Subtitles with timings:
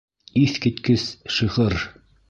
[0.43, 1.07] Иҫ киткес
[1.37, 1.81] шиғыр.